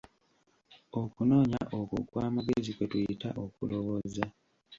[1.01, 4.25] Okunoonya okwo okw'amagezi kwe tuyita okulowooza.